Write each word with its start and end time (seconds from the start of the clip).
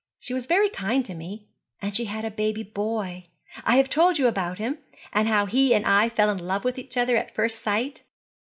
She 0.19 0.33
was 0.33 0.47
very 0.47 0.67
kind 0.71 1.05
to 1.05 1.13
me; 1.13 1.45
and 1.79 1.95
she 1.95 2.05
had 2.05 2.25
a 2.25 2.31
baby 2.31 2.63
boy. 2.63 3.27
I 3.63 3.75
have 3.75 3.87
told 3.87 4.17
you 4.17 4.25
about 4.25 4.57
him, 4.57 4.79
and 5.13 5.27
how 5.27 5.45
he 5.45 5.75
and 5.75 5.85
I 5.85 6.09
fell 6.09 6.31
in 6.31 6.39
love 6.39 6.63
with 6.63 6.79
each 6.79 6.97
other 6.97 7.15
at 7.17 7.35
first 7.35 7.61
sight.' 7.61 8.01